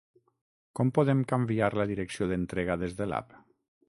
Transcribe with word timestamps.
Com 0.77 0.91
podem 0.97 1.19
canviar 1.31 1.69
la 1.81 1.85
direcció 1.91 2.31
d'entrega 2.31 2.79
des 2.85 2.97
de 3.03 3.09
l'app? 3.13 3.37